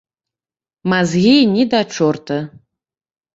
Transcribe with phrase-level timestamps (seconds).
[0.93, 2.39] Мазгі ні да чорта!